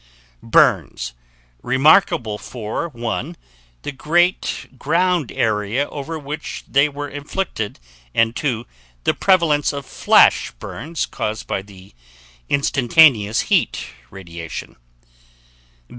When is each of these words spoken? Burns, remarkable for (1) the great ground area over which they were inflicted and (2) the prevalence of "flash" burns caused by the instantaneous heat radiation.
Burns, 0.41 1.13
remarkable 1.61 2.39
for 2.39 2.89
(1) 2.89 3.37
the 3.83 3.91
great 3.91 4.69
ground 4.79 5.31
area 5.31 5.87
over 5.89 6.17
which 6.17 6.63
they 6.67 6.89
were 6.89 7.07
inflicted 7.07 7.77
and 8.11 8.35
(2) 8.35 8.65
the 9.03 9.13
prevalence 9.13 9.71
of 9.71 9.85
"flash" 9.85 10.49
burns 10.57 11.05
caused 11.05 11.45
by 11.45 11.61
the 11.61 11.93
instantaneous 12.49 13.41
heat 13.41 13.89
radiation. 14.09 14.75